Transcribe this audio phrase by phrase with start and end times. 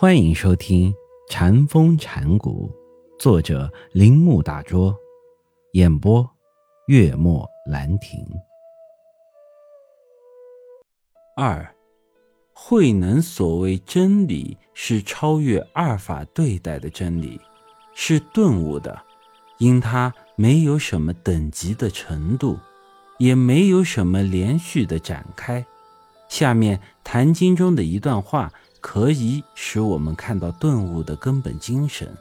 [0.00, 0.92] 欢迎收听
[1.28, 2.70] 《禅风禅谷，
[3.18, 4.96] 作者铃木大拙，
[5.72, 6.24] 演播
[6.86, 8.24] 月末兰亭。
[11.34, 11.74] 二，
[12.52, 17.40] 慧能所谓真理，是超越二法对待的真理，
[17.92, 19.02] 是顿悟的，
[19.58, 22.56] 因它没有什么等级的程度，
[23.18, 25.66] 也没有什么连续的展开。
[26.28, 28.52] 下面《坛经》中的一段话。
[28.80, 32.16] 可以使我们看到顿悟的根本精神。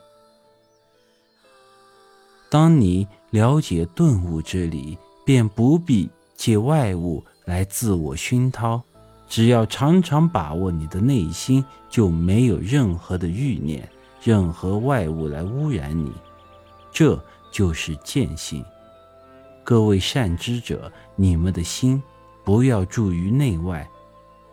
[2.50, 8.82] 当你了解顿悟之理，便不必借外物来自我熏陶，
[9.28, 13.88] 只要常常把握你的内心，就没有任何的欲念，
[14.24, 16.12] 任何外物来污染你。
[16.92, 17.22] 这
[17.52, 18.64] 就是见性。
[19.64, 22.02] 各位善知者，你们的心
[22.46, 23.88] 不要住于内外。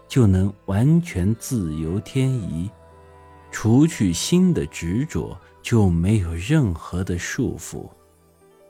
[0.06, 2.70] 就能完全自由天移，
[3.50, 7.88] 除去心的执着，就没有任何的束缚。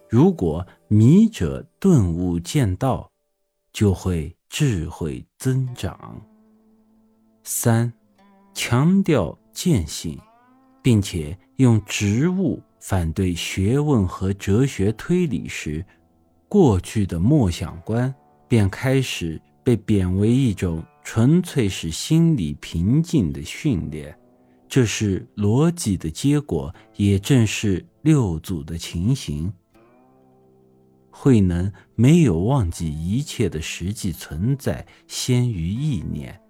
[0.08, 3.10] 如果迷者顿悟见道，
[3.72, 6.20] 就会智慧增长。
[7.42, 7.92] 三，
[8.54, 10.18] 强调见性，
[10.82, 15.84] 并且用植物反对学问和哲学推理时，
[16.48, 18.14] 过去的默想观
[18.46, 20.82] 便开始被贬为一种。
[21.04, 24.18] 纯粹是心理平静的训练，
[24.66, 29.52] 这是逻辑的结果，也正是六祖的情形。
[31.10, 36.40] 慧能没有忘记一切的实际存在先于意念，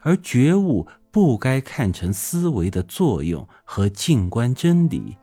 [0.00, 5.16] 而觉悟不该看成思维的作用和静观真理。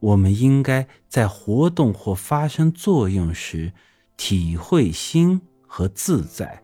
[0.00, 3.72] 我们应该在活动或发生作用时，
[4.16, 6.60] 体会心和自在。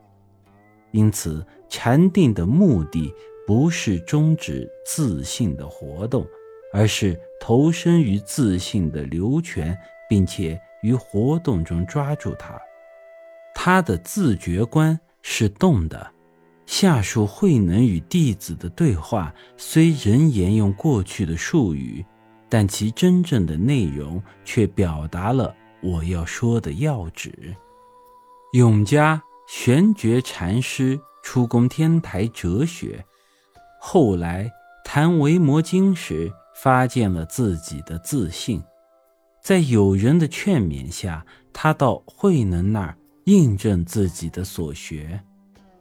[0.91, 3.13] 因此，禅定的目的
[3.47, 6.27] 不是终止自信的活动，
[6.73, 9.77] 而是投身于自信的流泉，
[10.09, 12.59] 并且于活动中抓住它。
[13.55, 16.11] 他的自觉观是动的。
[16.67, 22.05] 下述慧能与弟子的对话虽仍沿用过去的术语，
[22.49, 27.55] 但其真正的内容却表达了我要说的要旨。
[28.53, 29.23] 永嘉。
[29.49, 33.03] 玄觉禅师出宫天台哲学，
[33.81, 34.53] 后来
[34.85, 38.63] 谈维摩经时，发现了自己的自信。
[39.41, 45.25] 在友人的劝勉下，他到慧能那儿印证自己的所学。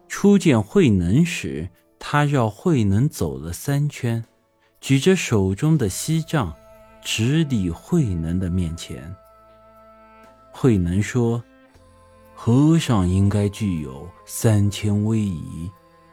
[0.07, 4.23] 初见慧能时，他绕慧能走了三圈，
[4.79, 6.55] 举着手中的锡杖，
[7.01, 9.13] 直立慧能的面前。
[10.53, 11.43] 慧能说。
[12.39, 15.69] 和尚应该具有三千威仪，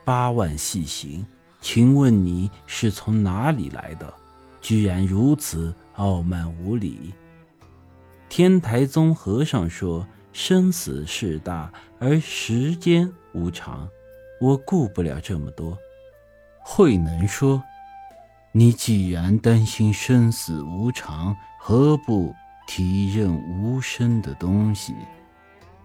[0.06, 1.24] 八万细行。
[1.60, 4.12] 请问你是从哪里来的？
[4.62, 7.12] 居然如此傲慢无礼！
[8.30, 13.86] 天台宗和尚说：“生死事大，而时间无常，
[14.41, 15.76] 我顾不了这么多。”
[16.64, 17.62] 慧能说
[18.50, 22.34] ：“你既然担心生死无常，何不
[22.66, 23.30] 体认
[23.60, 24.94] 无声的东西？”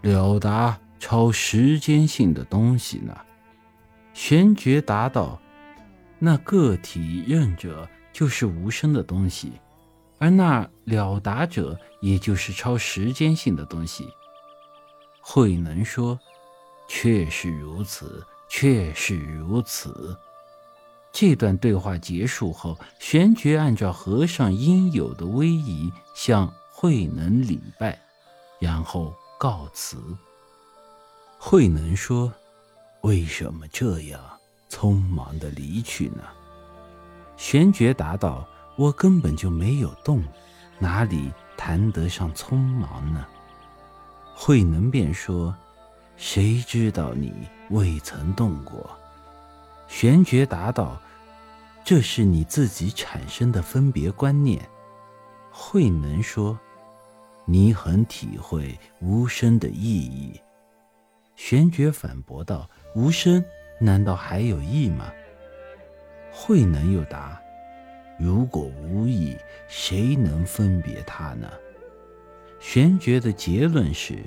[0.01, 3.15] 了达超时间性的东西呢？
[4.13, 5.39] 玄觉答道
[6.19, 9.53] ：“那个体认者就是无声的东西，
[10.17, 14.07] 而那了达者也就是超时间性的东西。”
[15.21, 16.19] 慧能说
[16.87, 20.17] ：“确是如此，确是如此。”
[21.11, 27.99] 这段对话结束后，玄觉按照和尚应有的威仪向慧能礼拜，
[28.59, 29.13] 然后。
[29.39, 29.97] 告辞。
[31.37, 32.29] 慧能说
[33.03, 34.19] ：“为什么这样
[34.69, 36.23] 匆忙的离去呢？”
[37.37, 38.45] 玄觉答道
[38.75, 40.21] ：“我根本就没有动，
[40.77, 43.25] 哪里谈得上匆忙呢？”
[44.35, 45.55] 慧能便说
[46.17, 48.89] ：“谁知道你未曾动过？”
[49.87, 51.01] 玄觉答道
[51.85, 54.69] ：“这是你自己产生的分别观念。”
[55.49, 56.59] 慧能说。
[57.51, 60.39] 你很体会无声的意义，
[61.35, 63.43] 玄觉反驳道：“无声
[63.79, 65.11] 难道还有意吗？”
[66.31, 67.41] 慧能又答
[68.21, 69.35] ：“如果无意，
[69.67, 71.49] 谁能分别它呢？”
[72.61, 74.19] 玄觉的结论是：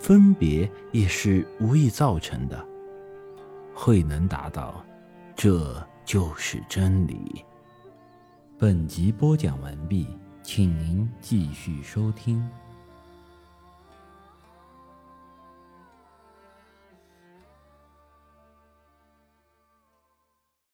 [0.00, 2.66] 分别也是无意造成的。
[3.72, 4.84] 慧能答道
[5.36, 7.44] ：“这就是真理。”
[8.58, 10.08] 本集播讲完毕。
[10.52, 12.44] 请您继续收听。